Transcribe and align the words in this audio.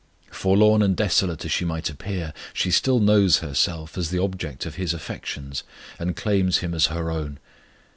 Forlorn 0.31 0.81
and 0.81 0.95
desolate 0.97 1.45
as 1.45 1.51
she 1.51 1.63
might 1.63 1.87
appear 1.87 2.33
she 2.55 2.71
still 2.71 2.99
knows 2.99 3.37
herself 3.37 3.99
as 3.99 4.09
the 4.09 4.17
object 4.17 4.65
of 4.65 4.73
His 4.73 4.95
affections, 4.95 5.61
and 5.99 6.15
claims 6.15 6.57
Him 6.57 6.73
as 6.73 6.87
her 6.87 7.11
own. 7.11 7.37